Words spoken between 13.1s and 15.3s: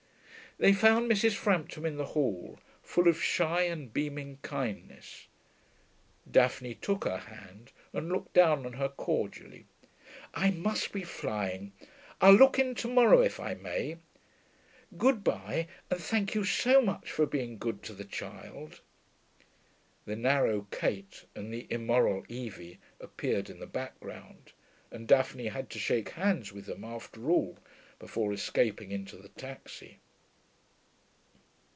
if I may.... Good